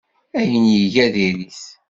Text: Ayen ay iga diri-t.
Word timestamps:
Ayen 0.39 0.65
ay 0.73 0.77
iga 0.85 1.05
diri-t. 1.13 1.61